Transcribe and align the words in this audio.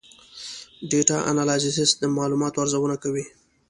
ډیټا 0.89 1.17
انالیسز 1.31 1.89
د 2.01 2.03
معلوماتو 2.17 2.57
ارزونه 2.63 2.95
کوي. 3.03 3.25